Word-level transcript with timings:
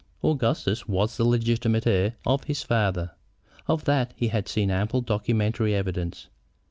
Augustus 0.23 0.87
was 0.87 1.15
the 1.15 1.23
legitimate 1.23 1.85
heir 1.85 2.15
of 2.25 2.45
his 2.45 2.63
father. 2.63 3.11
Of 3.67 3.85
that 3.85 4.15
he 4.17 4.29
had 4.29 4.47
seen 4.47 4.71
ample 4.71 5.01
documentary 5.01 5.75
evidence. 5.75 6.27